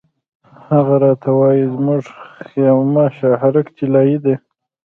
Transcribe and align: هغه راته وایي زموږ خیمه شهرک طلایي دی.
هغه 0.71 0.95
راته 1.03 1.29
وایي 1.39 1.65
زموږ 1.75 2.03
خیمه 2.47 3.05
شهرک 3.17 3.67
طلایي 3.77 4.17
دی. 4.23 4.35